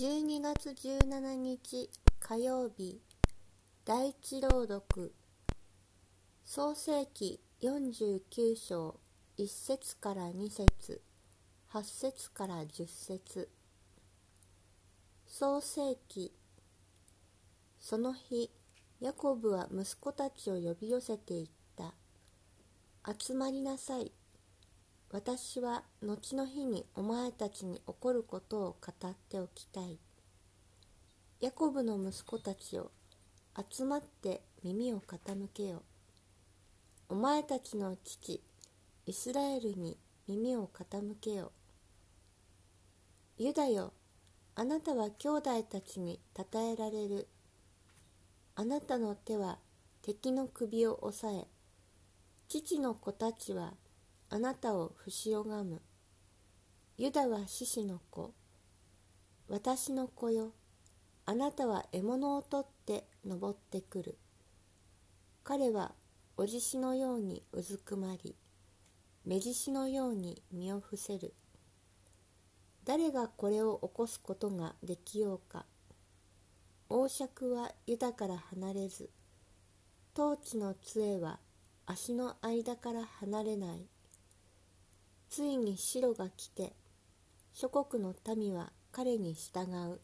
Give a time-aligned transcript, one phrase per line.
[0.00, 1.90] 12月17日
[2.20, 3.02] 火曜日
[3.84, 5.12] 第一朗読。
[6.42, 8.98] 創世記49章
[9.36, 11.02] 1節から2節。
[11.74, 13.50] 8節から10節。
[15.26, 16.32] 創世記
[17.78, 18.50] その日
[19.02, 21.92] ヤコブは息子たちを呼び寄せていった。
[23.18, 24.10] 集まりなさい。
[25.12, 29.98] 私は後の日にお前たちに起こることを語っておきたい。
[31.40, 32.92] ヤコブの息子たちよ、
[33.68, 35.82] 集まって耳を傾けよ。
[37.08, 38.40] お前たちの父、
[39.04, 41.50] イスラエルに耳を傾けよ。
[43.36, 43.92] ユダよ、
[44.54, 47.26] あなたは兄弟たちに称えられる。
[48.54, 49.58] あなたの手は
[50.02, 51.48] 敵の首を押さえ、
[52.46, 53.74] 父の子たちは
[54.32, 55.82] あなたを不し拝む。
[56.96, 58.32] ユダは獅子の子。
[59.48, 60.52] 私の子よ。
[61.26, 64.16] あなたは獲物を取って登ってくる。
[65.42, 65.94] 彼は
[66.36, 68.36] おじしのようにうずくまり、
[69.26, 71.34] 目獅子のように身を伏せる。
[72.84, 75.66] 誰がこれを起こすことができようか。
[76.88, 79.10] 王爵はユダから離れず、
[80.16, 81.40] 統治の杖は
[81.84, 83.88] 足の間から離れない。
[85.30, 86.72] ついに白が来て
[87.52, 90.00] 諸国の民は彼に従う。